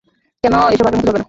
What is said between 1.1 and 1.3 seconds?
না?